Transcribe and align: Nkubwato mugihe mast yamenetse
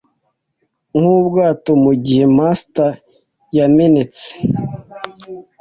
Nkubwato 0.99 1.71
mugihe 1.83 2.25
mast 2.37 2.75
yamenetse 3.57 4.25